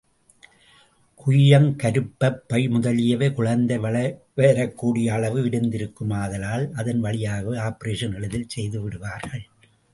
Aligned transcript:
குய்யம், 1.25 1.75
கருப்பப் 1.75 2.43
பை 2.47 2.67
முதலியவை 2.67 3.33
குழந்தை 3.33 3.77
வெளிவரக் 3.77 4.73
கூடிய 4.73 5.13
அளவு 5.13 5.45
விரிந்திருக்குமாதலால் 5.45 6.71
அதன் 6.71 6.99
வழியாகவே 6.99 7.57
ஆப்பரேஷனை 7.57 8.15
எளிதில் 8.15 8.47
செய்துவிடுவார்கள். 8.55 9.43